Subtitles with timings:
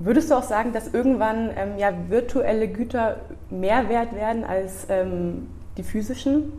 [0.00, 3.16] Würdest du auch sagen, dass irgendwann ähm, ja, virtuelle Güter
[3.50, 6.52] mehr wert werden als ähm, die physischen?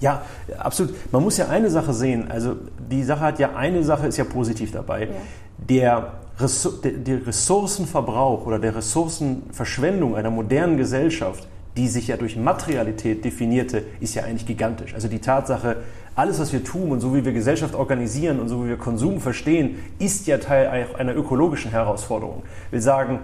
[0.00, 0.22] Ja,
[0.58, 0.94] absolut.
[1.12, 2.28] Man muss ja eine Sache sehen.
[2.28, 2.56] Also
[2.90, 5.04] die Sache hat ja eine Sache ist ja positiv dabei.
[5.04, 5.08] Ja.
[5.58, 6.12] Der,
[6.82, 11.46] der Ressourcenverbrauch oder der Ressourcenverschwendung einer modernen Gesellschaft,
[11.76, 14.94] die sich ja durch Materialität definierte, ist ja eigentlich gigantisch.
[14.94, 15.76] Also die Tatsache,
[16.14, 19.20] alles, was wir tun und so wie wir Gesellschaft organisieren und so wie wir Konsum
[19.20, 22.42] verstehen, ist ja Teil einer ökologischen Herausforderung.
[22.70, 23.20] Wir sagen,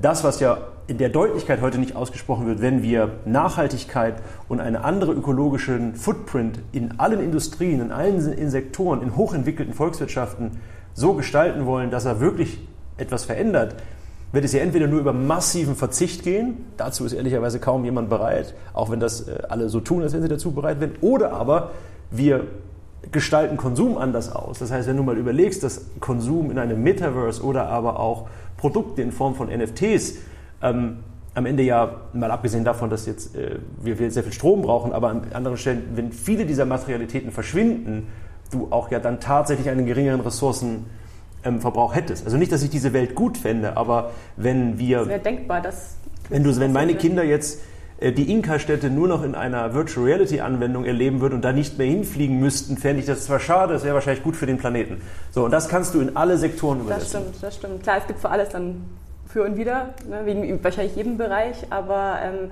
[0.00, 4.14] das, was ja in der Deutlichkeit heute nicht ausgesprochen wird, wenn wir Nachhaltigkeit
[4.48, 10.52] und einen anderen ökologischen Footprint in allen Industrien, in allen Sektoren, in hochentwickelten Volkswirtschaften
[10.94, 12.58] so gestalten wollen, dass er wirklich
[12.96, 13.76] etwas verändert,
[14.32, 18.54] wird es ja entweder nur über massiven Verzicht gehen, dazu ist ehrlicherweise kaum jemand bereit,
[18.72, 21.70] auch wenn das äh, alle so tun, als wenn sie dazu bereit wären, oder aber
[22.10, 22.46] wir
[23.10, 24.58] gestalten Konsum anders aus.
[24.58, 29.02] Das heißt, wenn du mal überlegst, dass Konsum in einem Metaverse oder aber auch Produkte
[29.02, 30.14] in Form von NFTs
[30.62, 30.98] ähm,
[31.34, 34.92] am Ende ja, mal abgesehen davon, dass jetzt äh, wir, wir sehr viel Strom brauchen,
[34.92, 38.08] aber an anderen Stellen, wenn viele dieser Materialitäten verschwinden,
[38.50, 41.01] du auch ja dann tatsächlich einen geringeren Ressourcenverbrauch
[41.44, 41.60] ähm,
[41.92, 42.24] hättest.
[42.24, 45.00] Also nicht, dass ich diese Welt gut fände, aber wenn wir...
[45.00, 45.96] Es wäre denkbar, dass...
[46.28, 47.60] Wenn, du, wenn meine Kinder jetzt
[47.98, 51.86] äh, die Inka-Städte nur noch in einer Virtual Reality-Anwendung erleben würden und da nicht mehr
[51.86, 55.00] hinfliegen müssten, fände ich das zwar schade, das wäre wahrscheinlich gut für den Planeten.
[55.30, 57.12] So, und das kannst du in alle Sektoren übersetzen.
[57.12, 57.82] Das stimmt, das stimmt.
[57.82, 58.84] Klar, es gibt für alles dann
[59.26, 62.50] für und wieder, ne, wegen wahrscheinlich jedem Bereich, aber ähm,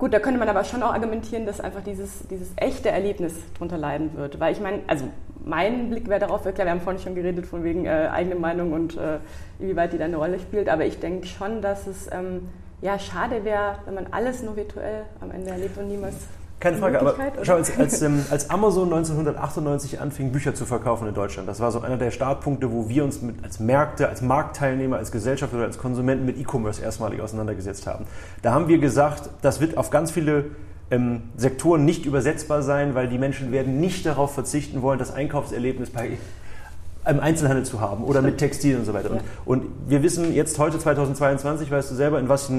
[0.00, 3.78] gut, da könnte man aber schon auch argumentieren, dass einfach dieses, dieses echte Erlebnis darunter
[3.78, 4.40] leiden wird.
[4.40, 5.04] Weil ich meine, also
[5.44, 8.72] mein Blick wäre darauf, klar, wir haben vorhin schon geredet von wegen äh, eigene Meinung
[8.72, 9.18] und äh,
[9.58, 12.48] inwieweit die da eine Rolle spielt, aber ich denke schon, dass es ähm,
[12.80, 16.16] ja, schade wäre, wenn man alles nur virtuell am Ende erlebt und niemals.
[16.60, 21.14] Keine Frage, aber schau, als, als, ähm, als, Amazon 1998 anfing, Bücher zu verkaufen in
[21.14, 24.98] Deutschland, das war so einer der Startpunkte, wo wir uns mit, als Märkte, als Marktteilnehmer,
[24.98, 28.04] als Gesellschaft oder als Konsumenten mit E-Commerce erstmalig auseinandergesetzt haben.
[28.42, 30.50] Da haben wir gesagt, das wird auf ganz viele
[30.90, 35.88] ähm, Sektoren nicht übersetzbar sein, weil die Menschen werden nicht darauf verzichten wollen, das Einkaufserlebnis
[35.88, 36.18] bei
[37.10, 39.10] im Einzelhandel zu haben oder mit Textil und so weiter.
[39.10, 42.50] Und, und, wir wissen jetzt heute 2022, weißt du selber, in was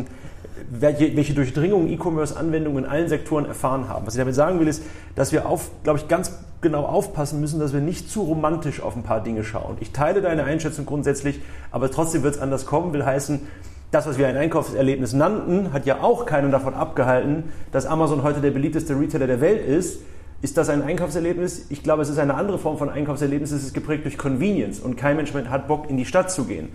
[0.70, 4.06] welche, welche Durchdringung E-Commerce-Anwendungen in allen Sektoren erfahren haben.
[4.06, 4.84] Was ich damit sagen will, ist,
[5.16, 8.96] dass wir, auf, glaube ich, ganz genau aufpassen müssen, dass wir nicht zu romantisch auf
[8.96, 9.78] ein paar Dinge schauen.
[9.80, 11.42] Ich teile deine Einschätzung grundsätzlich,
[11.72, 13.42] aber trotzdem wird es anders kommen, will heißen,
[13.92, 18.40] das, was wir ein Einkaufserlebnis nannten, hat ja auch keinen davon abgehalten, dass Amazon heute
[18.40, 20.00] der beliebteste Retailer der Welt ist
[20.42, 21.68] ist das ein Einkaufserlebnis?
[21.70, 23.52] Ich glaube, es ist eine andere Form von Einkaufserlebnis.
[23.52, 26.70] Es ist geprägt durch Convenience und kein Mensch hat Bock, in die Stadt zu gehen.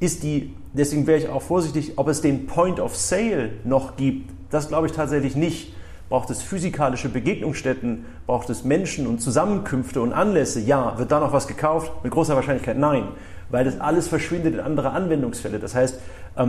[0.00, 4.32] Ist die, deswegen wäre ich auch vorsichtig, ob es den Point of Sale noch gibt.
[4.50, 5.74] Das glaube ich tatsächlich nicht.
[6.08, 8.04] Braucht es physikalische Begegnungsstätten?
[8.26, 10.60] Braucht es Menschen und Zusammenkünfte und Anlässe?
[10.60, 10.98] Ja.
[10.98, 11.92] Wird da noch was gekauft?
[12.02, 13.08] Mit großer Wahrscheinlichkeit nein.
[13.48, 15.60] Weil das alles verschwindet in andere Anwendungsfälle.
[15.60, 16.00] Das heißt,
[16.36, 16.42] ähm,